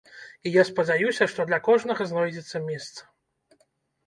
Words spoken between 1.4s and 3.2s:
для кожнага знойдзецца месца.